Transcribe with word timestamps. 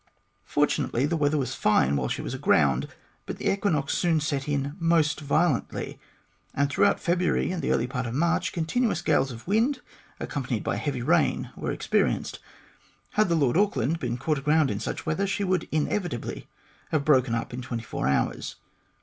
Fortunately, 0.45 1.05
the 1.05 1.15
weather 1.15 1.37
was 1.37 1.53
fine 1.53 1.95
while 1.95 2.07
she 2.07 2.23
was 2.23 2.33
aground, 2.33 2.87
but 3.27 3.37
the 3.37 3.51
equinox 3.53 3.95
soon 3.95 4.19
set 4.19 4.47
in 4.49 4.75
most 4.79 5.19
violently, 5.19 5.99
and 6.55 6.71
throughout 6.71 6.99
February 6.99 7.51
and 7.51 7.61
the 7.61 7.71
early 7.71 7.85
part 7.85 8.07
of 8.07 8.15
March 8.15 8.51
continuous 8.51 9.03
gales 9.03 9.29
of 9.31 9.47
wind, 9.47 9.79
accompanied 10.19 10.63
by 10.63 10.77
heavy 10.77 11.03
rain, 11.03 11.51
were 11.55 11.71
experienced. 11.71 12.39
Had 13.11 13.29
the 13.29 13.35
Lord 13.35 13.55
Auckland 13.55 13.99
been 13.99 14.17
caught 14.17 14.39
aground 14.39 14.71
in 14.71 14.79
such 14.79 15.05
weather, 15.05 15.27
she 15.27 15.43
would 15.43 15.67
inevitably 15.71 16.47
have 16.89 17.05
broken 17.05 17.35
up 17.35 17.53
in 17.53 17.61
twenty 17.61 17.83
four 17.83 18.07
hours. 18.07 18.55